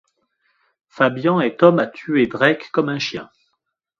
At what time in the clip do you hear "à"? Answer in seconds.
1.77-1.85